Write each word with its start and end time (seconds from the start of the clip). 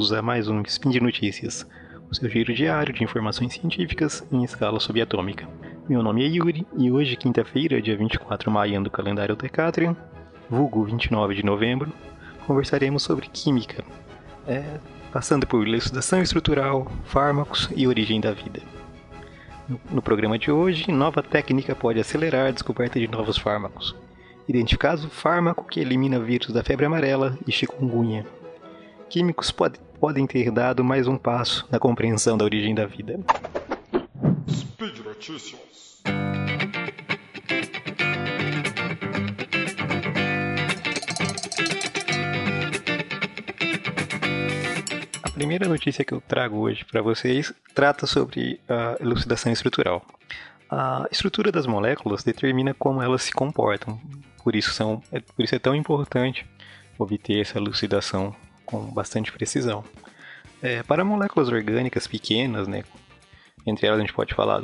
bem-vindos 0.00 0.12
a 0.14 0.22
mais 0.22 0.48
um 0.48 0.62
Spin 0.62 0.88
de 0.88 0.98
Notícias, 0.98 1.66
o 2.10 2.14
seu 2.14 2.26
giro 2.26 2.54
diário 2.54 2.90
de 2.90 3.04
informações 3.04 3.52
científicas 3.52 4.26
em 4.32 4.42
escala 4.42 4.80
subatômica. 4.80 5.46
Meu 5.86 6.02
nome 6.02 6.24
é 6.24 6.26
Yuri 6.26 6.66
e 6.78 6.90
hoje, 6.90 7.16
quinta-feira, 7.16 7.82
dia 7.82 7.98
24 7.98 8.48
de 8.48 8.54
maio 8.54 8.82
do 8.82 8.90
calendário 8.90 9.36
Decatrian, 9.36 9.94
vulgo 10.48 10.84
29 10.84 11.34
de 11.34 11.44
novembro, 11.44 11.92
conversaremos 12.46 13.02
sobre 13.02 13.28
química, 13.28 13.84
é, 14.48 14.78
passando 15.12 15.46
por 15.46 15.68
elucidação 15.68 16.22
estrutural, 16.22 16.90
fármacos 17.04 17.68
e 17.76 17.86
origem 17.86 18.22
da 18.22 18.32
vida. 18.32 18.62
No 19.90 20.00
programa 20.00 20.38
de 20.38 20.50
hoje, 20.50 20.90
nova 20.90 21.22
técnica 21.22 21.76
pode 21.76 22.00
acelerar 22.00 22.46
a 22.46 22.52
descoberta 22.52 22.98
de 22.98 23.06
novos 23.06 23.36
fármacos. 23.36 23.94
Identificado 24.48 25.06
o 25.06 25.10
fármaco 25.10 25.66
que 25.66 25.78
elimina 25.78 26.18
vírus 26.18 26.54
da 26.54 26.64
febre 26.64 26.86
amarela 26.86 27.38
e 27.46 27.52
chikungunya 27.52 28.24
químicos 29.10 29.50
pode, 29.50 29.76
podem 29.98 30.24
ter 30.24 30.52
dado 30.52 30.84
mais 30.84 31.08
um 31.08 31.18
passo 31.18 31.66
na 31.68 31.80
compreensão 31.80 32.38
da 32.38 32.44
origem 32.44 32.72
da 32.72 32.86
vida. 32.86 33.18
Speed 34.48 35.00
Notícias. 35.00 36.00
A 45.24 45.30
primeira 45.30 45.68
notícia 45.68 46.04
que 46.04 46.14
eu 46.14 46.20
trago 46.20 46.58
hoje 46.58 46.84
para 46.84 47.02
vocês 47.02 47.52
trata 47.74 48.06
sobre 48.06 48.60
a 48.68 48.96
elucidação 49.00 49.50
estrutural. 49.50 50.06
A 50.70 51.08
estrutura 51.10 51.50
das 51.50 51.66
moléculas 51.66 52.22
determina 52.22 52.72
como 52.74 53.02
elas 53.02 53.24
se 53.24 53.32
comportam, 53.32 54.00
por 54.44 54.54
isso, 54.54 54.70
são, 54.70 55.02
é, 55.10 55.18
por 55.18 55.42
isso 55.42 55.56
é 55.56 55.58
tão 55.58 55.74
importante 55.74 56.46
obter 56.96 57.40
essa 57.40 57.58
elucidação 57.58 58.36
com 58.70 58.80
bastante 58.92 59.32
precisão. 59.32 59.84
É, 60.62 60.82
para 60.82 61.04
moléculas 61.04 61.48
orgânicas 61.48 62.06
pequenas, 62.06 62.68
né, 62.68 62.84
entre 63.66 63.86
elas 63.86 63.98
a 63.98 64.02
gente 64.02 64.12
pode 64.12 64.34
falar 64.34 64.62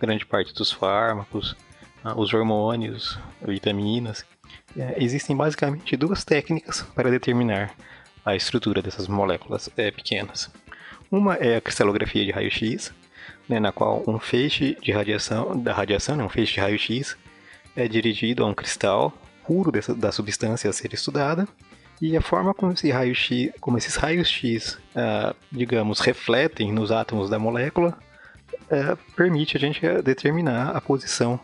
grande 0.00 0.24
parte 0.24 0.54
dos 0.54 0.70
fármacos, 0.70 1.56
ah, 2.04 2.14
os 2.16 2.32
hormônios, 2.32 3.18
vitaminas, 3.42 4.24
é, 4.76 5.02
existem 5.02 5.36
basicamente 5.36 5.96
duas 5.96 6.24
técnicas 6.24 6.82
para 6.94 7.10
determinar 7.10 7.74
a 8.24 8.36
estrutura 8.36 8.82
dessas 8.82 9.08
moléculas 9.08 9.68
é, 9.76 9.90
pequenas. 9.90 10.50
Uma 11.10 11.34
é 11.34 11.56
a 11.56 11.60
cristalografia 11.60 12.24
de 12.24 12.30
raio-x, 12.30 12.92
né, 13.48 13.58
na 13.58 13.72
qual 13.72 14.04
um 14.06 14.18
feixe 14.18 14.76
de 14.82 14.92
radiação, 14.92 15.58
da 15.58 15.72
radiação, 15.72 16.16
né, 16.16 16.24
um 16.24 16.28
feixe 16.28 16.54
de 16.54 16.60
raio-x, 16.60 17.16
é 17.74 17.88
dirigido 17.88 18.44
a 18.44 18.46
um 18.46 18.54
cristal 18.54 19.12
puro 19.46 19.72
dessa, 19.72 19.94
da 19.94 20.12
substância 20.12 20.68
a 20.68 20.72
ser 20.72 20.92
estudada, 20.92 21.48
e 22.00 22.16
a 22.16 22.20
forma 22.20 22.54
como, 22.54 22.72
esse 22.72 22.90
raio 22.90 23.14
-X, 23.14 23.52
como 23.60 23.76
esses 23.78 23.96
raios-x, 23.96 24.78
uh, 24.94 25.34
digamos, 25.50 26.00
refletem 26.00 26.72
nos 26.72 26.92
átomos 26.92 27.28
da 27.28 27.38
molécula, 27.38 27.98
uh, 28.70 28.96
permite 29.16 29.56
a 29.56 29.60
gente 29.60 29.80
determinar 30.02 30.76
a 30.76 30.80
posição 30.80 31.40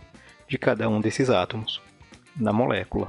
de 0.48 0.56
cada 0.56 0.88
um 0.88 1.00
desses 1.00 1.28
átomos 1.30 1.80
na 2.36 2.52
molécula. 2.52 3.08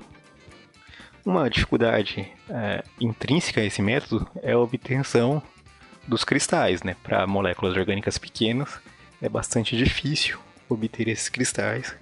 Uma 1.26 1.50
dificuldade 1.50 2.32
uh, 2.50 2.88
intrínseca 3.00 3.62
a 3.62 3.64
esse 3.64 3.82
método 3.82 4.28
é 4.42 4.52
a 4.52 4.60
obtenção 4.60 5.42
dos 6.08 6.24
cristais. 6.24 6.84
Né? 6.84 6.96
Para 7.04 7.26
moléculas 7.26 7.76
orgânicas 7.76 8.18
pequenas, 8.18 8.80
é 9.22 9.30
bastante 9.30 9.76
difícil 9.76 10.40
obter 10.70 11.08
esses 11.08 11.30
cristais. 11.30 11.96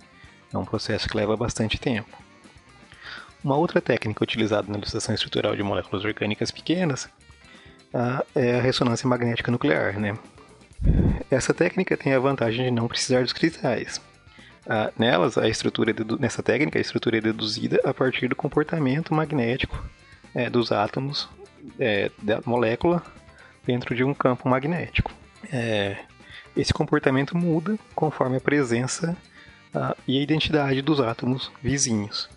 É 0.53 0.57
um 0.57 0.65
processo 0.65 1.07
que 1.07 1.17
leva 1.17 1.35
bastante 1.35 1.79
tempo. 1.79 2.17
Uma 3.43 3.57
outra 3.57 3.81
técnica 3.81 4.23
utilizada 4.23 4.71
na 4.71 4.77
ilustração 4.77 5.13
estrutural 5.13 5.55
de 5.55 5.63
moléculas 5.63 6.05
orgânicas 6.05 6.49
pequenas 6.49 7.05
uh, 7.93 8.25
é 8.33 8.57
a 8.57 8.61
ressonância 8.61 9.07
magnética 9.07 9.51
nuclear. 9.51 9.99
Né? 9.99 10.17
Essa 11.29 11.53
técnica 11.53 11.97
tem 11.97 12.13
a 12.13 12.19
vantagem 12.19 12.65
de 12.65 12.71
não 12.71 12.87
precisar 12.87 13.21
dos 13.21 13.33
cristais. 13.33 13.97
Uh, 14.65 14.93
nelas, 14.97 15.37
a 15.37 15.49
estrutura 15.49 15.91
é 15.91 15.93
nessa 16.19 16.41
técnica, 16.41 16.77
a 16.77 16.81
estrutura 16.81 17.17
é 17.17 17.21
deduzida 17.21 17.81
a 17.83 17.93
partir 17.93 18.29
do 18.29 18.35
comportamento 18.35 19.13
magnético 19.13 19.83
é, 20.33 20.49
dos 20.49 20.71
átomos 20.71 21.27
é, 21.77 22.09
da 22.21 22.41
molécula 22.45 23.03
dentro 23.65 23.93
de 23.93 24.05
um 24.05 24.13
campo 24.13 24.47
magnético. 24.47 25.11
Esse 26.55 26.73
comportamento 26.73 27.35
muda 27.35 27.77
conforme 27.95 28.37
a 28.37 28.41
presença 28.41 29.17
uh, 29.75 29.95
e 30.07 30.17
a 30.17 30.21
identidade 30.21 30.81
dos 30.81 30.99
átomos 30.99 31.51
vizinhos. 31.61 32.29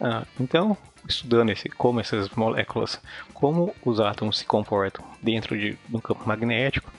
Ah, 0.00 0.24
então, 0.38 0.76
estudando 1.08 1.50
esse, 1.50 1.68
como 1.68 2.00
essas 2.00 2.28
moléculas, 2.30 3.00
como 3.34 3.74
os 3.84 4.00
átomos 4.00 4.38
se 4.38 4.46
comportam 4.46 5.04
dentro 5.22 5.58
de 5.58 5.76
um 5.92 6.00
campo 6.00 6.26
magnético, 6.26 6.90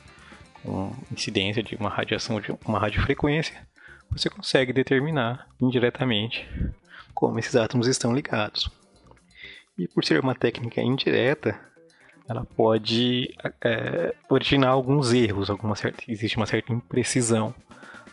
com 0.63 0.93
incidência 1.11 1.63
de 1.63 1.75
uma 1.75 1.89
radiação 1.89 2.39
de 2.39 2.55
uma 2.65 2.79
radiofrequência, 2.79 3.67
você 4.11 4.29
consegue 4.29 4.71
determinar 4.71 5.47
indiretamente 5.59 6.47
como 7.13 7.39
esses 7.39 7.55
átomos 7.55 7.87
estão 7.87 8.13
ligados. 8.13 8.69
E 9.77 9.87
por 9.87 10.03
ser 10.05 10.19
uma 10.19 10.35
técnica 10.35 10.81
indireta, 10.81 11.59
ela 12.29 12.45
pode 12.45 13.33
é, 13.63 14.13
originar 14.29 14.69
alguns 14.69 15.11
erros, 15.11 15.49
alguma 15.49 15.75
certa, 15.75 16.03
existe 16.07 16.37
uma 16.37 16.45
certa 16.45 16.71
imprecisão 16.71 17.53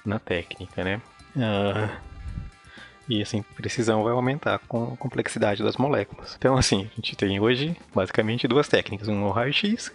na 0.05 0.19
técnica, 0.19 0.83
né? 0.83 1.03
Uh, 1.37 2.08
e 3.09 3.23
assim, 3.23 3.43
precisão 3.57 4.05
vai 4.05 4.13
aumentar 4.13 4.59
com 4.69 4.93
a 4.93 4.97
complexidade 4.97 5.63
das 5.63 5.77
moléculas. 5.77 6.37
Então, 6.39 6.57
assim, 6.57 6.91
a 6.93 6.97
gente 6.97 7.17
tem 7.17 7.41
hoje 7.41 7.77
basicamente 7.95 8.47
duas 8.47 8.69
técnicas. 8.69 9.09
Um 9.09 9.31
raio-x, 9.31 9.93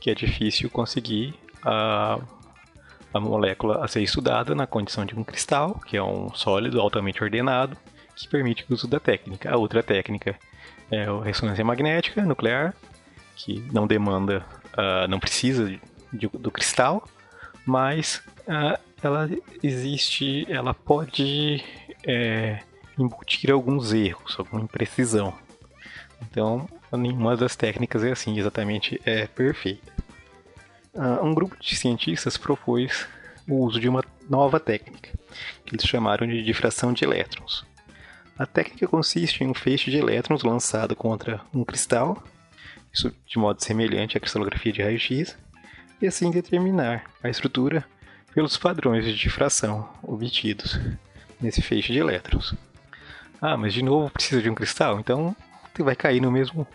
que 0.00 0.10
é 0.10 0.14
difícil 0.14 0.70
conseguir 0.70 1.34
a, 1.62 2.18
a 3.12 3.20
molécula 3.20 3.84
a 3.84 3.88
ser 3.88 4.02
estudada 4.02 4.54
na 4.54 4.66
condição 4.66 5.04
de 5.04 5.14
um 5.14 5.22
cristal, 5.22 5.78
que 5.86 5.96
é 5.96 6.02
um 6.02 6.32
sólido 6.34 6.80
altamente 6.80 7.22
ordenado, 7.22 7.76
que 8.14 8.26
permite 8.26 8.64
o 8.68 8.72
uso 8.72 8.88
da 8.88 8.98
técnica. 8.98 9.52
A 9.52 9.58
outra 9.58 9.82
técnica 9.82 10.38
é 10.90 11.04
a 11.04 11.22
ressonância 11.22 11.64
magnética 11.64 12.24
nuclear, 12.24 12.74
que 13.34 13.60
não 13.70 13.86
demanda, 13.86 14.44
uh, 14.72 15.06
não 15.08 15.20
precisa 15.20 15.78
de, 16.10 16.26
do 16.28 16.50
cristal, 16.50 17.06
mas 17.66 18.22
uh, 18.48 18.80
ela 19.02 19.28
existe, 19.62 20.46
ela 20.50 20.72
pode 20.72 21.62
é, 22.06 22.60
embutir 22.98 23.50
alguns 23.50 23.92
erros, 23.92 24.36
alguma 24.38 24.62
imprecisão. 24.62 25.34
Então, 26.22 26.68
nenhuma 26.92 27.36
das 27.36 27.56
técnicas 27.56 28.04
é 28.04 28.12
assim, 28.12 28.38
exatamente 28.38 29.00
é 29.04 29.26
perfeita. 29.26 29.92
Uh, 30.94 31.22
um 31.22 31.34
grupo 31.34 31.56
de 31.60 31.76
cientistas 31.76 32.38
propôs 32.38 33.06
o 33.46 33.56
uso 33.56 33.78
de 33.78 33.88
uma 33.88 34.02
nova 34.30 34.58
técnica, 34.58 35.10
que 35.64 35.74
eles 35.74 35.86
chamaram 35.86 36.26
de 36.26 36.42
difração 36.42 36.92
de 36.92 37.04
elétrons. 37.04 37.66
A 38.38 38.46
técnica 38.46 38.88
consiste 38.88 39.44
em 39.44 39.48
um 39.48 39.54
feixe 39.54 39.90
de 39.90 39.98
elétrons 39.98 40.42
lançado 40.42 40.96
contra 40.96 41.40
um 41.54 41.64
cristal, 41.64 42.22
isso 42.92 43.14
de 43.26 43.38
modo 43.38 43.62
semelhante 43.62 44.16
à 44.16 44.20
cristalografia 44.20 44.72
de 44.72 44.82
raio-x, 44.82 45.36
e 46.00 46.06
assim 46.06 46.30
determinar 46.30 47.04
a 47.22 47.28
estrutura 47.28 47.84
pelos 48.34 48.56
padrões 48.56 49.04
de 49.04 49.14
difração 49.14 49.88
obtidos 50.02 50.78
nesse 51.40 51.62
feixe 51.62 51.92
de 51.92 51.98
elétrons. 51.98 52.54
Ah, 53.40 53.56
mas 53.56 53.74
de 53.74 53.82
novo 53.82 54.10
precisa 54.10 54.40
de 54.40 54.50
um 54.50 54.54
cristal, 54.54 54.98
então 54.98 55.36
vai 55.78 55.94
cair 55.94 56.20
no 56.20 56.32
mesmo 56.32 56.66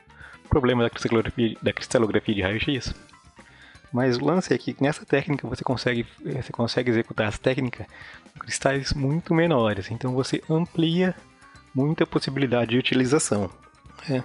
problema 0.50 0.84
da 0.84 0.90
cristalografia, 0.90 1.58
da 1.62 1.74
cristalografia 1.74 2.36
de 2.36 2.42
raio-x. 2.42 2.94
Mas 3.92 4.18
o 4.18 4.26
lance 4.26 4.54
é 4.54 4.58
que 4.58 4.76
nessa 4.80 5.06
técnica 5.06 5.48
você 5.48 5.64
consegue, 5.64 6.06
você 6.24 6.52
consegue 6.52 6.90
executar 6.92 7.28
essa 7.28 7.40
técnica 7.40 7.86
com 8.34 8.40
cristais 8.40 8.94
muito 8.94 9.34
menores, 9.34 9.92
então 9.92 10.14
você 10.14 10.42
amplia 10.50 11.16
muita 11.74 12.06
possibilidade 12.06 12.72
de 12.72 12.78
utilização, 12.78 13.50
né? 14.08 14.24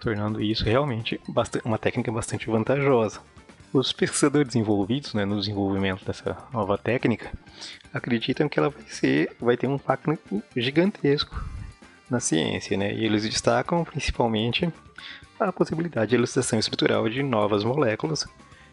tornando 0.00 0.42
isso 0.42 0.64
realmente 0.64 1.20
uma 1.64 1.78
técnica 1.78 2.10
bastante 2.10 2.46
vantajosa. 2.48 3.20
Os 3.72 3.92
pesquisadores 3.92 4.54
envolvidos 4.54 5.14
né, 5.14 5.24
no 5.24 5.38
desenvolvimento 5.38 6.04
dessa 6.04 6.36
nova 6.52 6.76
técnica 6.76 7.32
acreditam 7.92 8.48
que 8.48 8.58
ela 8.58 8.68
vai, 8.68 8.82
ser, 8.86 9.34
vai 9.40 9.56
ter 9.56 9.66
um 9.66 9.76
impacto 9.76 10.18
gigantesco 10.54 11.42
na 12.10 12.20
ciência, 12.20 12.76
né? 12.76 12.92
E 12.92 13.04
eles 13.04 13.22
destacam 13.22 13.82
principalmente 13.84 14.70
a 15.40 15.50
possibilidade 15.50 16.10
de 16.10 16.16
elucidação 16.16 16.58
estrutural 16.58 17.08
de 17.08 17.22
novas 17.22 17.64
moléculas 17.64 18.26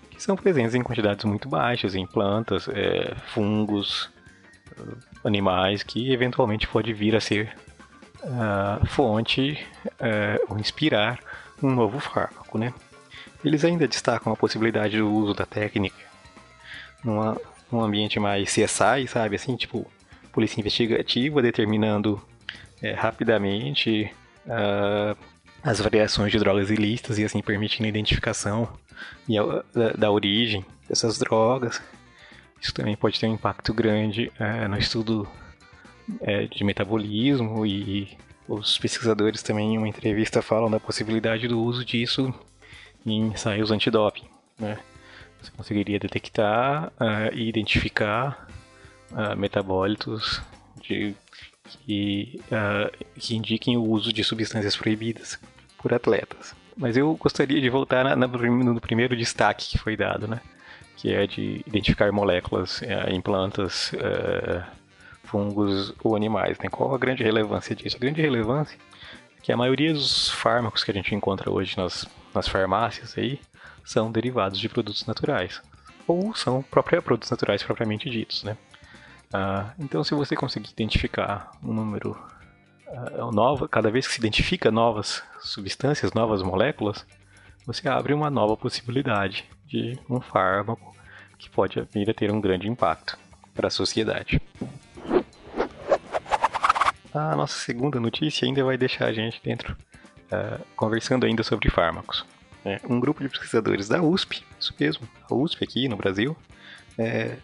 que 0.09 0.21
são 0.21 0.35
presentes 0.35 0.75
em 0.75 0.83
quantidades 0.83 1.23
muito 1.23 1.47
baixas 1.47 1.95
em 1.95 2.05
plantas, 2.05 2.67
é, 2.67 3.15
fungos, 3.33 4.11
animais, 5.23 5.83
que 5.83 6.11
eventualmente 6.11 6.67
pode 6.67 6.93
vir 6.93 7.15
a 7.15 7.21
ser 7.21 7.55
a 8.23 8.85
fonte 8.85 9.57
é, 9.99 10.39
ou 10.49 10.59
inspirar 10.59 11.19
um 11.63 11.71
novo 11.71 11.99
fármaco, 11.99 12.57
né? 12.57 12.73
Eles 13.43 13.63
ainda 13.63 13.87
destacam 13.87 14.33
a 14.33 14.35
possibilidade 14.35 14.97
do 14.97 15.09
uso 15.09 15.33
da 15.33 15.45
técnica 15.45 16.09
numa, 17.03 17.39
num 17.71 17.81
ambiente 17.81 18.19
mais 18.19 18.53
CSI, 18.53 19.07
sabe? 19.07 19.35
Assim, 19.35 19.55
tipo, 19.55 19.89
polícia 20.31 20.59
investigativa 20.59 21.41
determinando 21.41 22.21
é, 22.81 22.93
rapidamente 22.93 24.11
uh, 24.45 25.17
as 25.63 25.79
variações 25.79 26.31
de 26.31 26.39
drogas 26.39 26.69
ilícitas 26.69 27.17
e 27.17 27.25
assim 27.25 27.41
permitindo 27.41 27.85
a 27.85 27.89
identificação 27.89 28.69
e 29.27 29.37
a, 29.37 29.43
da, 29.73 29.91
da, 29.97 30.11
origem 30.11 30.65
dessas 30.87 31.17
drogas. 31.17 31.81
Isso 32.61 32.73
também 32.73 32.95
pode 32.95 33.19
ter 33.19 33.27
um 33.27 33.33
impacto 33.33 33.73
grande 33.73 34.31
é, 34.37 34.67
no 34.67 34.77
estudo 34.77 35.27
é, 36.21 36.45
de 36.45 36.63
metabolismo 36.63 37.65
e 37.65 38.17
os 38.47 38.77
pesquisadores 38.77 39.41
também 39.43 39.75
em 39.75 39.77
uma 39.77 39.87
entrevista 39.87 40.41
falam 40.41 40.69
da 40.69 40.79
possibilidade 40.79 41.47
do 41.47 41.61
uso 41.61 41.85
disso 41.85 42.33
em 43.05 43.27
ensaios 43.27 43.71
antidoping. 43.71 44.25
Né? 44.57 44.77
Você 45.41 45.51
conseguiria 45.55 45.99
detectar 45.99 46.87
uh, 46.99 47.33
e 47.33 47.47
identificar 47.47 48.47
uh, 49.11 49.35
metabólitos 49.37 50.41
de, 50.81 51.15
que, 51.65 52.41
uh, 52.51 53.05
que 53.15 53.35
indiquem 53.35 53.77
o 53.77 53.83
uso 53.83 54.11
de 54.11 54.23
substâncias 54.23 54.75
proibidas 54.75 55.39
por 55.77 55.93
atletas. 55.93 56.53
Mas 56.75 56.97
eu 56.97 57.13
gostaria 57.15 57.61
de 57.61 57.69
voltar 57.69 58.03
na, 58.03 58.15
na, 58.15 58.27
no 58.27 58.81
primeiro 58.81 59.15
destaque 59.15 59.69
que 59.69 59.77
foi 59.77 59.95
dado, 59.95 60.27
né? 60.27 60.41
que 60.97 61.13
é 61.13 61.25
de 61.25 61.63
identificar 61.65 62.11
moléculas 62.11 62.81
em 63.07 63.21
plantas, 63.21 63.93
fungos 65.23 65.93
ou 66.03 66.13
animais. 66.13 66.57
Né? 66.59 66.69
Qual 66.69 66.93
a 66.93 66.97
grande 66.97 67.23
relevância 67.23 67.73
disso? 67.73 67.95
A 67.95 67.99
grande 67.99 68.21
relevância 68.21 68.77
que 69.41 69.51
a 69.51 69.57
maioria 69.57 69.93
dos 69.93 70.29
fármacos 70.29 70.83
que 70.83 70.91
a 70.91 70.93
gente 70.93 71.13
encontra 71.15 71.51
hoje 71.51 71.77
nas, 71.77 72.07
nas 72.33 72.47
farmácias 72.47 73.17
aí, 73.17 73.39
são 73.83 74.11
derivados 74.11 74.59
de 74.59 74.69
produtos 74.69 75.05
naturais. 75.05 75.61
Ou 76.07 76.35
são 76.35 76.61
próprios 76.61 77.03
produtos 77.03 77.29
naturais 77.29 77.63
propriamente 77.63 78.09
ditos, 78.09 78.43
né? 78.43 78.57
Ah, 79.33 79.73
então, 79.79 80.03
se 80.03 80.13
você 80.13 80.35
conseguir 80.35 80.69
identificar 80.71 81.51
um 81.63 81.73
número 81.73 82.17
uh, 82.87 83.31
novo, 83.31 83.67
cada 83.67 83.91
vez 83.91 84.07
que 84.07 84.13
se 84.13 84.19
identifica 84.19 84.71
novas 84.71 85.23
substâncias, 85.39 86.13
novas 86.13 86.41
moléculas, 86.41 87.05
você 87.65 87.87
abre 87.87 88.13
uma 88.13 88.29
nova 88.29 88.57
possibilidade 88.57 89.45
de 89.67 89.97
um 90.09 90.19
fármaco 90.19 90.95
que 91.37 91.49
pode 91.49 91.79
vir 91.93 92.09
a 92.09 92.13
ter 92.13 92.31
um 92.31 92.41
grande 92.41 92.67
impacto 92.67 93.17
para 93.53 93.67
a 93.67 93.71
sociedade. 93.71 94.41
A 97.13 97.35
nossa 97.35 97.57
segunda 97.57 97.99
notícia 97.99 98.45
ainda 98.45 98.63
vai 98.63 98.77
deixar 98.77 99.05
a 99.05 99.13
gente 99.13 99.41
dentro, 99.43 99.75
uh, 100.31 100.63
conversando 100.75 101.25
ainda 101.25 101.43
sobre 101.43 101.69
fármacos. 101.69 102.25
É, 102.63 102.79
um 102.87 102.99
grupo 102.99 103.23
de 103.23 103.29
pesquisadores 103.29 103.87
da 103.87 104.01
USP, 104.01 104.43
isso 104.59 104.73
mesmo, 104.79 105.07
a 105.29 105.33
USP 105.33 105.63
aqui 105.63 105.87
no 105.87 105.95
Brasil, 105.95 106.35
é, 106.97 107.37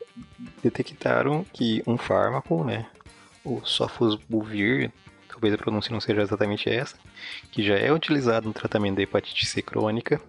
detectaram 0.62 1.46
que 1.54 1.82
um 1.88 1.98
fármaco, 1.98 2.64
né, 2.64 2.86
o 3.44 3.62
sofosbuvir, 3.64 4.92
talvez 5.30 5.54
a 5.54 5.58
pronúncia 5.58 5.92
não 5.92 6.02
seja 6.02 6.22
exatamente 6.22 6.70
essa, 6.70 6.98
que 7.52 7.64
já 7.64 7.76
é 7.76 7.92
utilizado 7.92 8.48
no 8.48 8.54
tratamento 8.54 8.98
da 8.98 9.02
hepatite 9.02 9.46
C 9.46 9.62
crônica, 9.62 10.22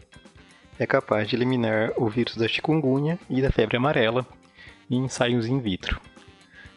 é 0.78 0.86
capaz 0.86 1.28
de 1.28 1.36
eliminar 1.36 1.92
o 1.96 2.08
vírus 2.08 2.36
da 2.36 2.46
chikungunya 2.46 3.18
e 3.28 3.42
da 3.42 3.50
febre 3.50 3.76
amarela 3.76 4.26
em 4.88 5.04
ensaios 5.04 5.46
in 5.46 5.58
vitro. 5.58 6.00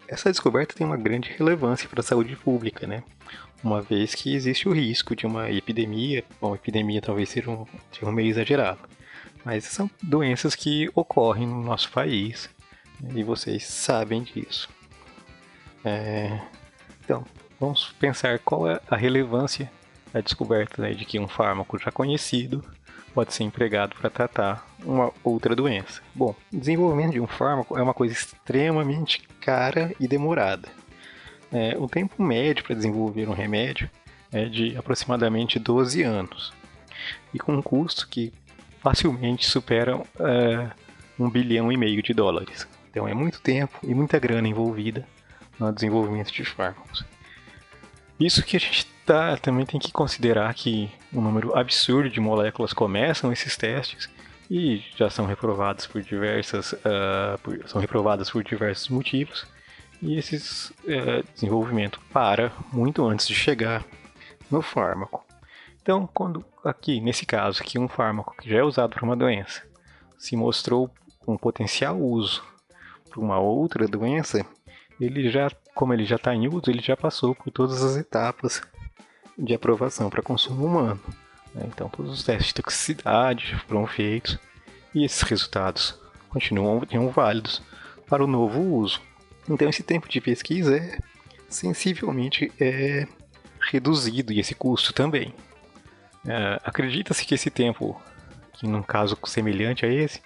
Essa 0.10 0.32
descoberta 0.32 0.76
tem 0.76 0.86
uma 0.86 0.98
grande 0.98 1.30
relevância 1.38 1.88
para 1.88 2.00
a 2.00 2.04
saúde 2.04 2.36
pública, 2.36 2.88
né? 2.88 3.04
uma 3.64 3.82
vez 3.82 4.16
que 4.16 4.34
existe 4.34 4.68
o 4.68 4.74
risco 4.74 5.16
de 5.16 5.26
uma 5.26 5.50
epidemia, 5.50 6.24
bom, 6.40 6.56
epidemia 6.56 7.02
talvez 7.02 7.30
seja 7.30 7.50
um, 7.50 7.66
seja 7.92 8.06
um 8.06 8.12
meio 8.12 8.30
exagerado, 8.30 8.80
mas 9.44 9.66
são 9.66 9.90
doenças 10.02 10.56
que 10.56 10.90
ocorrem 10.96 11.48
no 11.48 11.62
nosso 11.62 11.92
país 11.92 12.50
né, 13.00 13.12
e 13.16 13.24
vocês 13.24 13.66
sabem 13.66 14.24
disso. 14.24 14.70
É, 15.84 16.40
então, 17.04 17.26
vamos 17.60 17.94
pensar 18.00 18.40
qual 18.40 18.70
é 18.70 18.80
a 18.90 18.96
relevância 18.96 19.72
da 20.14 20.22
descoberta 20.22 20.82
né, 20.82 20.94
de 20.94 21.06
que 21.06 21.20
um 21.20 21.28
fármaco 21.28 21.78
já 21.78 21.92
conhecido 21.92 22.64
pode 23.14 23.34
ser 23.34 23.44
empregado 23.44 23.96
para 23.96 24.10
tratar 24.10 24.68
uma 24.84 25.12
outra 25.24 25.56
doença. 25.56 26.02
Bom, 26.14 26.36
o 26.54 26.58
desenvolvimento 26.58 27.14
de 27.14 27.20
um 27.20 27.28
fármaco 27.28 27.78
é 27.78 27.82
uma 27.82 27.94
coisa 27.94 28.14
extremamente 28.14 29.22
cara 29.42 29.94
e 30.00 30.08
demorada. 30.08 30.68
É, 31.52 31.76
o 31.78 31.88
tempo 31.88 32.22
médio 32.22 32.64
para 32.64 32.76
desenvolver 32.76 33.28
um 33.28 33.34
remédio 33.34 33.90
é 34.32 34.46
de 34.46 34.78
aproximadamente 34.78 35.58
12 35.58 36.04
anos, 36.04 36.54
e 37.34 37.40
com 37.40 37.54
um 37.56 37.62
custo 37.62 38.08
que 38.08 38.32
facilmente 38.80 39.48
supera 39.48 40.02
é, 40.20 40.70
um 41.18 41.30
bilhão 41.30 41.72
e 41.72 41.78
meio 41.78 42.02
de 42.02 42.14
dólares. 42.14 42.68
Então 42.90 43.08
é 43.08 43.14
muito 43.14 43.42
tempo 43.42 43.80
e 43.84 43.94
muita 43.94 44.20
grana 44.20 44.48
envolvida 44.48 45.06
no 45.60 45.72
desenvolvimento 45.72 46.32
de 46.32 46.46
fármacos. 46.46 47.04
Isso 48.20 48.44
que 48.44 48.58
a 48.58 48.60
gente 48.60 48.88
tá, 49.10 49.36
também 49.38 49.66
tem 49.66 49.80
que 49.80 49.92
considerar 49.92 50.54
que 50.54 50.88
um 51.12 51.20
número 51.20 51.58
absurdo 51.58 52.12
de 52.12 52.20
moléculas 52.20 52.74
começam 52.74 53.34
esses 53.34 53.58
testes 53.58 54.08
e 54.52 54.84
já 54.96 55.10
são 55.10 55.26
reprovadas 55.26 55.88
por 55.88 56.04
diversas 56.04 56.74
uh, 56.74 57.40
por, 57.42 57.68
são 57.68 57.82
reprovadas 57.82 58.30
por 58.30 58.44
diversos 58.44 58.88
motivos 58.90 59.48
e 60.00 60.16
esse 60.16 60.72
é, 60.88 61.24
desenvolvimento 61.34 62.00
para 62.14 62.52
muito 62.72 63.04
antes 63.04 63.28
de 63.28 63.34
chegar 63.34 63.84
no 64.50 64.62
fármaco. 64.62 65.26
Então, 65.82 66.08
quando 66.14 66.46
aqui, 66.64 67.02
nesse 67.02 67.26
caso, 67.26 67.64
que 67.64 67.80
um 67.80 67.88
fármaco 67.88 68.36
que 68.40 68.50
já 68.50 68.60
é 68.60 68.64
usado 68.64 68.94
para 68.94 69.04
uma 69.04 69.18
doença 69.18 69.64
se 70.20 70.38
mostrou 70.38 70.90
um 71.28 71.36
potencial 71.36 72.00
uso 72.00 72.44
para 73.10 73.20
uma 73.20 73.40
outra 73.40 73.88
doença, 73.88 74.46
ele 75.02 75.30
já, 75.30 75.52
como 75.74 75.94
ele 75.94 76.06
já 76.06 76.16
está 76.16 76.34
em 76.34 76.48
uso, 76.48 76.70
ele 76.70 76.82
já 76.82 76.96
passou 76.96 77.34
por 77.34 77.52
todas 77.52 77.84
as 77.84 77.98
etapas 77.98 78.62
de 79.40 79.54
aprovação 79.54 80.10
para 80.10 80.22
consumo 80.22 80.66
humano. 80.66 81.00
Né? 81.54 81.64
Então, 81.68 81.90
todos 81.90 82.12
os 82.12 82.24
testes 82.24 82.48
de 82.48 82.56
toxicidade 82.56 83.56
foram 83.68 83.88
feitos 83.88 84.38
e 84.94 85.04
esses 85.06 85.22
resultados 85.22 86.00
continuam 86.30 87.10
válidos 87.10 87.62
para 88.08 88.24
o 88.24 88.28
novo 88.28 88.62
uso. 88.62 89.02
Então 89.50 89.68
esse 89.68 89.84
tempo 89.84 90.08
de 90.08 90.22
pesquisa 90.22 90.78
é 90.78 91.00
sensivelmente 91.48 92.52
é, 92.60 93.08
reduzido 93.72 94.32
e 94.32 94.40
esse 94.40 94.54
custo 94.54 94.94
também. 94.94 95.34
É, 96.28 96.60
Acredita-se 96.64 97.26
que 97.26 97.34
esse 97.34 97.50
tempo, 97.50 98.00
que 98.54 98.68
num 98.68 98.84
caso 98.84 99.18
semelhante 99.26 99.86
a 99.86 99.90
esse, 99.92 100.22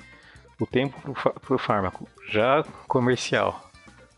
o 0.59 0.65
tempo 0.65 1.13
para 1.13 1.55
o 1.55 1.57
fármaco 1.57 2.07
já 2.29 2.63
comercial 2.87 3.69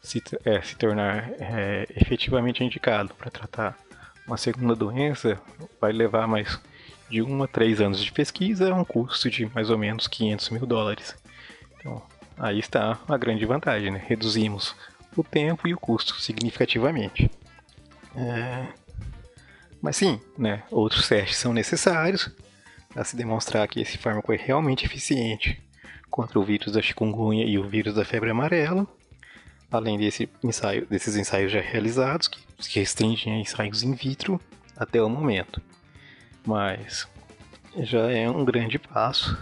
se, 0.02 0.22
é, 0.44 0.62
se 0.62 0.76
tornar 0.76 1.32
é, 1.40 1.88
efetivamente 1.96 2.64
indicado 2.64 3.14
para 3.16 3.32
tratar 3.32 3.78
uma 4.28 4.38
segunda 4.38 4.76
doença 4.76 5.40
vai 5.80 5.92
levar 5.92 6.28
mais 6.28 6.60
de 7.10 7.22
1 7.22 7.44
a 7.44 7.48
3 7.48 7.82
anos 7.82 8.04
de 8.04 8.12
pesquisa, 8.12 8.74
um 8.74 8.84
custo 8.84 9.30
de 9.30 9.46
mais 9.54 9.70
ou 9.70 9.78
menos 9.78 10.08
500 10.08 10.50
mil 10.50 10.66
dólares. 10.66 11.16
Então, 11.80 12.02
aí 12.38 12.60
está 12.60 13.00
a 13.08 13.18
grande 13.18 13.46
vantagem, 13.46 13.92
né? 13.92 14.04
Reduzimos 14.06 14.76
o 15.16 15.24
tempo 15.24 15.68
e 15.68 15.74
o 15.74 15.78
custo 15.78 16.20
significativamente. 16.20 17.30
É... 18.16 18.68
Mas 19.82 19.98
sim, 19.98 20.20
né, 20.38 20.64
outros 20.72 21.08
testes 21.08 21.38
são 21.38 21.54
necessários 21.54 22.32
para 22.90 23.04
se 23.04 23.16
demonstrar 23.16 23.68
que 23.68 23.82
esse 23.82 23.98
fármaco 23.98 24.34
é 24.34 24.38
realmente 24.38 24.86
eficiente 24.86 25.62
contra 26.10 26.40
o 26.40 26.44
vírus 26.44 26.74
da 26.74 26.82
chikungunya 26.82 27.46
e 27.46 27.60
o 27.60 27.68
vírus 27.68 27.94
da 27.94 28.06
febre 28.06 28.30
amarela, 28.30 28.88
além 29.70 29.98
desse 29.98 30.30
ensaio, 30.44 30.86
desses 30.88 31.16
ensaios 31.16 31.52
já 31.52 31.62
realizados, 31.62 32.28
que, 32.28 32.40
que 32.58 32.80
restringem 32.80 33.34
a 33.34 33.38
ensaios 33.38 33.84
in 33.84 33.94
vitro 33.94 34.40
até 34.76 35.02
o 35.02 35.10
momento. 35.10 35.62
Mas 36.46 37.08
já 37.78 38.10
é 38.12 38.30
um 38.30 38.46
grande 38.46 38.80
passo 38.80 39.38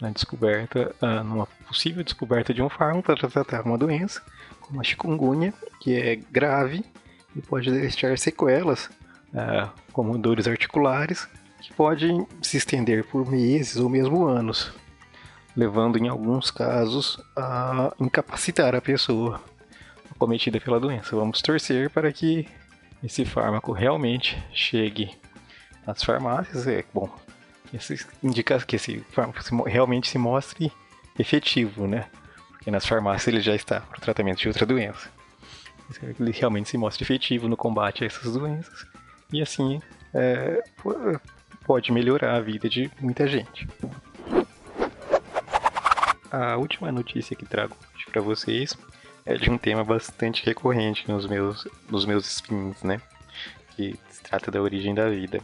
na 0.00 0.10
descoberta, 0.10 0.94
uh, 1.02 1.22
numa 1.22 1.46
possível 1.68 2.02
descoberta 2.02 2.54
de 2.54 2.62
um 2.62 2.68
fármaco 2.68 3.02
para 3.14 3.28
tratar 3.28 3.62
uma 3.62 3.76
doença 3.76 4.22
como 4.60 4.80
a 4.80 4.84
chikungunya, 4.84 5.52
que 5.80 5.94
é 5.94 6.16
grave 6.16 6.84
e 7.34 7.42
pode 7.42 7.70
deixar 7.70 8.16
sequelas, 8.18 8.86
uh, 9.34 9.70
como 9.92 10.16
dores 10.16 10.46
articulares, 10.46 11.28
que 11.60 11.72
podem 11.74 12.26
se 12.40 12.56
estender 12.56 13.04
por 13.04 13.28
meses 13.28 13.76
ou 13.76 13.88
mesmo 13.88 14.26
anos, 14.26 14.72
levando 15.56 15.98
em 15.98 16.08
alguns 16.08 16.50
casos 16.50 17.20
a 17.36 17.92
incapacitar 18.00 18.74
a 18.74 18.80
pessoa 18.80 19.40
cometida 20.20 20.60
pela 20.60 20.78
doença. 20.78 21.16
Vamos 21.16 21.40
torcer 21.40 21.88
para 21.88 22.12
que 22.12 22.46
esse 23.02 23.24
fármaco 23.24 23.72
realmente 23.72 24.40
chegue 24.52 25.10
às 25.86 26.04
farmácias. 26.04 26.66
É 26.66 26.84
bom, 26.92 27.10
isso 27.72 27.94
indica 28.22 28.58
que 28.60 28.76
esse 28.76 29.00
fármaco 29.10 29.64
realmente 29.64 30.08
se 30.08 30.18
mostre 30.18 30.70
efetivo, 31.18 31.86
né? 31.86 32.06
Porque 32.50 32.70
nas 32.70 32.84
farmácias 32.84 33.28
ele 33.28 33.40
já 33.40 33.54
está 33.54 33.80
para 33.80 33.98
o 33.98 34.00
tratamento 34.00 34.38
de 34.38 34.48
outra 34.48 34.66
doença. 34.66 35.08
Ele 36.20 36.30
realmente 36.30 36.68
se 36.68 36.76
mostre 36.76 37.02
efetivo 37.02 37.48
no 37.48 37.56
combate 37.56 38.04
a 38.04 38.06
essas 38.06 38.32
doenças 38.32 38.86
e 39.32 39.40
assim 39.40 39.80
é, 40.14 40.62
pode 41.64 41.90
melhorar 41.90 42.36
a 42.36 42.40
vida 42.40 42.68
de 42.68 42.90
muita 43.00 43.26
gente. 43.26 43.66
A 46.30 46.56
última 46.56 46.92
notícia 46.92 47.34
que 47.34 47.44
trago 47.44 47.74
para 48.10 48.20
vocês 48.20 48.76
é 49.24 49.34
de 49.36 49.50
um 49.50 49.58
tema 49.58 49.84
bastante 49.84 50.44
recorrente 50.44 51.08
nos 51.08 51.26
meus, 51.26 51.66
nos 51.88 52.04
meus 52.04 52.26
spins, 52.26 52.82
né? 52.82 53.00
Que 53.76 53.98
se 54.10 54.22
trata 54.22 54.50
da 54.50 54.60
origem 54.60 54.94
da 54.94 55.08
vida. 55.08 55.40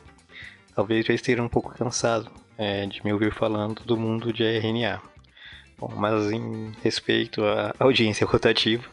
talvez 0.74 1.06
já 1.06 1.14
esteja 1.14 1.42
um 1.42 1.48
pouco 1.48 1.74
cansado 1.74 2.30
é, 2.58 2.86
de 2.86 3.04
me 3.04 3.12
ouvir 3.12 3.32
falando 3.32 3.82
do 3.84 3.96
mundo 3.96 4.32
de 4.32 4.44
RNA. 4.44 5.00
Bom, 5.78 5.92
mas 5.94 6.30
em 6.30 6.72
respeito 6.82 7.44
à 7.44 7.74
audiência 7.78 8.26
rotativa, 8.26 8.84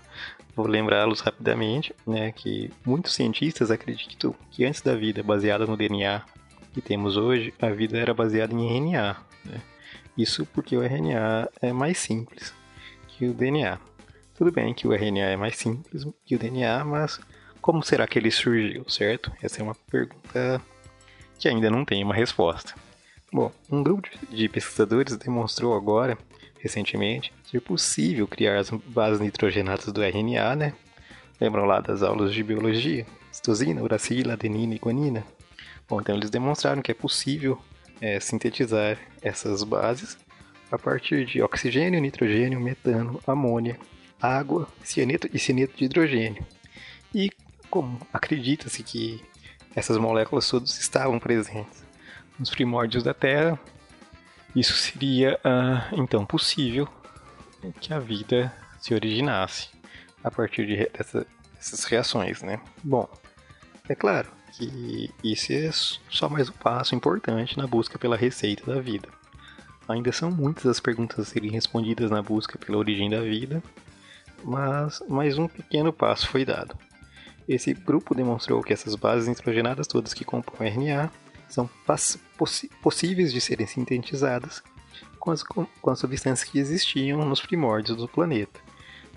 vou 0.55 0.67
lembrá-los 0.67 1.21
rapidamente 1.21 1.95
né, 2.05 2.31
que 2.31 2.69
muitos 2.85 3.13
cientistas 3.13 3.71
acreditam 3.71 4.35
que 4.51 4.65
antes 4.65 4.81
da 4.81 4.95
vida 4.95 5.23
baseada 5.23 5.65
no 5.65 5.77
DNA 5.77 6.23
que 6.73 6.81
temos 6.81 7.17
hoje, 7.17 7.53
a 7.61 7.69
vida 7.69 7.97
era 7.97 8.13
baseada 8.13 8.53
em 8.53 8.67
RNA. 8.67 9.15
Né? 9.45 9.61
Isso 10.17 10.45
porque 10.47 10.75
o 10.75 10.81
RNA 10.81 11.49
é 11.61 11.71
mais 11.71 11.99
simples 11.99 12.53
que 13.07 13.27
o 13.27 13.33
DNA. 13.33 13.79
Tudo 14.35 14.51
bem 14.51 14.73
que 14.73 14.87
o 14.87 14.93
RNA 14.93 15.25
é 15.25 15.37
mais 15.37 15.55
simples 15.55 16.05
que 16.25 16.35
o 16.35 16.39
DNA, 16.39 16.83
mas 16.83 17.19
como 17.61 17.83
será 17.83 18.07
que 18.07 18.17
ele 18.17 18.31
surgiu, 18.31 18.83
certo? 18.89 19.31
Essa 19.41 19.61
é 19.61 19.63
uma 19.63 19.75
pergunta 19.75 20.61
que 21.37 21.47
ainda 21.47 21.69
não 21.69 21.85
tem 21.85 22.03
uma 22.03 22.15
resposta. 22.15 22.73
Bom, 23.31 23.51
um 23.71 23.83
grupo 23.83 24.09
de 24.29 24.49
pesquisadores 24.49 25.17
demonstrou 25.17 25.75
agora, 25.75 26.17
recentemente, 26.59 27.31
ser 27.43 27.61
possível 27.61 28.27
criar 28.27 28.57
as 28.57 28.69
bases 28.69 29.19
nitrogenadas 29.19 29.85
do 29.85 30.03
RNA, 30.03 30.55
né? 30.55 30.73
Lembram 31.39 31.65
lá 31.65 31.79
das 31.79 32.01
aulas 32.01 32.33
de 32.33 32.43
biologia? 32.43 33.05
Citosina, 33.31 33.81
uracila, 33.81 34.33
adenina 34.33 34.75
e 34.75 34.79
guanina? 34.79 35.23
Bom, 35.87 35.99
então 36.01 36.15
eles 36.15 36.29
demonstraram 36.29 36.81
que 36.81 36.91
é 36.91 36.95
possível 36.95 37.59
é, 38.01 38.19
sintetizar 38.19 38.97
essas 39.21 39.63
bases 39.63 40.17
a 40.71 40.77
partir 40.77 41.25
de 41.25 41.41
oxigênio, 41.41 42.01
nitrogênio, 42.01 42.59
metano, 42.59 43.19
amônia, 43.27 43.77
água, 44.23 44.67
cianeto 44.83 45.29
e 45.33 45.37
cianeto 45.37 45.75
de 45.75 45.85
hidrogênio. 45.85 46.45
E 47.13 47.29
como 47.69 47.99
acredita-se 48.13 48.81
que 48.81 49.21
essas 49.75 49.97
moléculas 49.97 50.49
todas 50.49 50.79
estavam 50.79 51.19
presentes 51.19 51.83
nos 52.39 52.49
primórdios 52.49 53.03
da 53.03 53.13
Terra, 53.13 53.59
isso 54.55 54.73
seria 54.73 55.39
uh, 55.39 55.99
então 55.99 56.25
possível 56.25 56.87
que 57.81 57.93
a 57.93 57.99
vida 57.99 58.53
se 58.79 58.93
originasse 58.93 59.69
a 60.23 60.31
partir 60.31 60.65
de 60.65 60.89
dessa, 60.97 61.25
dessas 61.55 61.83
reações, 61.85 62.41
né? 62.41 62.59
Bom, 62.83 63.09
é 63.89 63.95
claro 63.95 64.29
que 64.53 65.11
isso 65.23 65.51
é 65.51 65.69
só 66.09 66.29
mais 66.29 66.49
um 66.49 66.53
passo 66.53 66.95
importante 66.95 67.57
na 67.57 67.65
busca 67.65 67.97
pela 67.97 68.15
receita 68.15 68.71
da 68.71 68.79
vida. 68.79 69.07
Ainda 69.87 70.11
são 70.11 70.31
muitas 70.31 70.65
as 70.65 70.79
perguntas 70.79 71.19
a 71.19 71.25
serem 71.25 71.51
respondidas 71.51 72.09
na 72.09 72.21
busca 72.21 72.57
pela 72.57 72.77
origem 72.77 73.09
da 73.09 73.21
vida, 73.21 73.61
mas 74.43 75.01
mais 75.07 75.37
um 75.37 75.47
pequeno 75.47 75.93
passo 75.93 76.27
foi 76.27 76.45
dado. 76.45 76.77
Esse 77.47 77.73
grupo 77.73 78.15
demonstrou 78.15 78.61
que 78.61 78.73
essas 78.73 78.95
bases 78.95 79.27
nitrogenadas 79.27 79.87
todas 79.87 80.13
que 80.13 80.23
compõem 80.23 80.69
RNA 80.69 81.11
são 81.47 81.69
possíveis 82.81 83.31
de 83.31 83.41
serem 83.41 83.67
sintetizadas 83.67 84.63
com 85.19 85.31
as, 85.31 85.43
com 85.43 85.89
as 85.89 85.99
substâncias 85.99 86.49
que 86.49 86.59
existiam 86.59 87.23
nos 87.25 87.41
primórdios 87.41 87.97
do 87.97 88.07
planeta. 88.07 88.59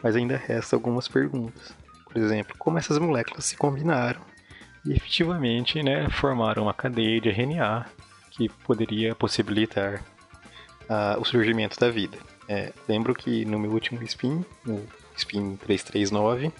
Mas 0.02 0.14
ainda 0.14 0.36
restam 0.36 0.76
algumas 0.76 1.08
perguntas. 1.08 1.74
Por 2.04 2.16
exemplo, 2.16 2.54
como 2.58 2.78
essas 2.78 2.98
moléculas 2.98 3.44
se 3.44 3.56
combinaram 3.56 4.20
e 4.84 4.92
efetivamente 4.92 5.82
né, 5.82 6.08
formaram 6.10 6.64
uma 6.64 6.74
cadeia 6.74 7.20
de 7.20 7.28
RNA 7.30 7.86
que 8.30 8.48
poderia 8.48 9.14
possibilitar 9.14 10.02
uh, 10.82 11.20
o 11.20 11.24
surgimento 11.24 11.78
da 11.78 11.90
vida. 11.90 12.18
É, 12.48 12.72
lembro 12.88 13.14
que 13.14 13.44
no 13.44 13.58
meu 13.58 13.72
último 13.72 14.02
spin, 14.04 14.44
no 14.64 14.86
spin 15.16 15.56
339, 15.56 16.52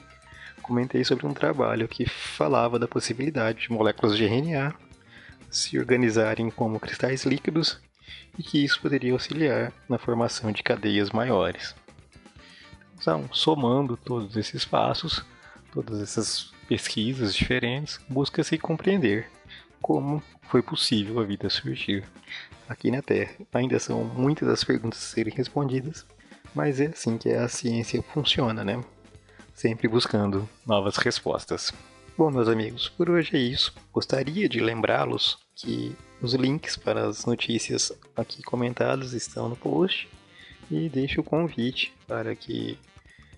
comentei 0.62 1.04
sobre 1.04 1.26
um 1.26 1.34
trabalho 1.34 1.86
que 1.86 2.08
falava 2.08 2.78
da 2.78 2.88
possibilidade 2.88 3.62
de 3.62 3.72
moléculas 3.72 4.16
de 4.16 4.24
RNA 4.26 4.74
se 5.50 5.78
organizarem 5.78 6.50
como 6.50 6.80
cristais 6.80 7.24
líquidos 7.24 7.80
e 8.38 8.42
que 8.42 8.64
isso 8.64 8.80
poderia 8.80 9.12
auxiliar 9.12 9.72
na 9.88 9.98
formação 9.98 10.50
de 10.52 10.62
cadeias 10.62 11.10
maiores. 11.10 11.74
Então, 12.98 13.28
somando 13.32 13.96
todos 13.96 14.36
esses 14.36 14.64
passos, 14.64 15.24
todas 15.72 16.00
essas 16.00 16.52
pesquisas 16.68 17.34
diferentes, 17.34 18.00
busca-se 18.08 18.58
compreender 18.58 19.30
como 19.80 20.22
foi 20.48 20.62
possível 20.62 21.20
a 21.20 21.24
vida 21.24 21.48
surgir 21.48 22.04
aqui 22.68 22.90
na 22.90 23.02
Terra. 23.02 23.32
Ainda 23.52 23.78
são 23.78 24.02
muitas 24.04 24.48
as 24.48 24.64
perguntas 24.64 24.98
a 24.98 25.14
serem 25.14 25.32
respondidas, 25.32 26.04
mas 26.56 26.80
é 26.80 26.86
assim 26.86 27.18
que 27.18 27.30
a 27.30 27.46
ciência 27.48 28.02
funciona, 28.14 28.64
né? 28.64 28.82
Sempre 29.54 29.86
buscando 29.86 30.48
novas 30.66 30.96
respostas. 30.96 31.70
Bom, 32.16 32.30
meus 32.30 32.48
amigos, 32.48 32.88
por 32.88 33.10
hoje 33.10 33.36
é 33.36 33.38
isso. 33.38 33.74
Gostaria 33.92 34.48
de 34.48 34.58
lembrá-los 34.58 35.38
que 35.54 35.94
os 36.22 36.32
links 36.32 36.74
para 36.74 37.08
as 37.08 37.26
notícias 37.26 37.92
aqui 38.16 38.42
comentadas 38.42 39.12
estão 39.12 39.50
no 39.50 39.56
post 39.56 40.08
e 40.70 40.88
deixo 40.88 41.20
o 41.20 41.24
convite 41.24 41.92
para 42.08 42.34
que 42.34 42.78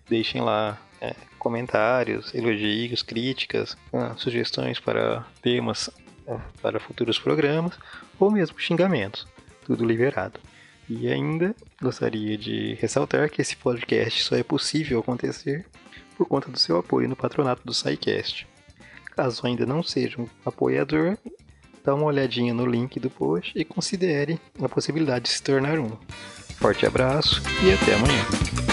deixem 0.08 0.40
lá 0.40 0.78
é, 1.00 1.12
comentários, 1.40 2.32
elogios, 2.32 3.02
críticas, 3.02 3.76
ah, 3.92 4.14
sugestões 4.16 4.78
para 4.78 5.26
temas 5.42 5.90
é, 6.24 6.38
para 6.62 6.78
futuros 6.78 7.18
programas 7.18 7.76
ou 8.16 8.30
mesmo 8.30 8.60
xingamentos, 8.60 9.26
tudo 9.66 9.84
liberado. 9.84 10.38
E 10.88 11.06
ainda 11.08 11.54
gostaria 11.80 12.36
de 12.38 12.74
ressaltar 12.74 13.30
que 13.30 13.42
esse 13.42 13.56
podcast 13.56 14.22
só 14.22 14.36
é 14.36 14.42
possível 14.42 15.00
acontecer 15.00 15.66
por 16.16 16.26
conta 16.26 16.50
do 16.50 16.58
seu 16.58 16.78
apoio 16.78 17.08
no 17.08 17.14
patronato 17.14 17.62
do 17.64 17.74
SciCast. 17.74 18.46
Caso 19.14 19.46
ainda 19.46 19.66
não 19.66 19.82
seja 19.82 20.20
um 20.20 20.26
apoiador, 20.44 21.18
dá 21.84 21.94
uma 21.94 22.06
olhadinha 22.06 22.54
no 22.54 22.66
link 22.66 22.98
do 22.98 23.10
post 23.10 23.52
e 23.58 23.64
considere 23.64 24.40
a 24.60 24.68
possibilidade 24.68 25.26
de 25.26 25.30
se 25.30 25.42
tornar 25.42 25.78
um. 25.78 25.90
Forte 26.56 26.86
abraço 26.86 27.42
e 27.64 27.72
até 27.72 27.94
amanhã. 27.94 28.67